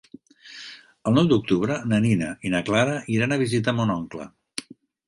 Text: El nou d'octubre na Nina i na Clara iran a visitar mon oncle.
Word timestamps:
El 1.11 1.15
nou 1.17 1.29
d'octubre 1.33 1.77
na 1.91 2.01
Nina 2.09 2.33
i 2.51 2.55
na 2.57 2.65
Clara 2.71 2.99
iran 3.19 3.37
a 3.39 3.43
visitar 3.47 3.79
mon 3.83 3.97
oncle. 4.01 4.31